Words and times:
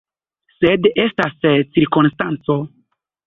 Sed 0.63 0.87
estas 1.03 1.37
cirkonstanco. 1.75 2.57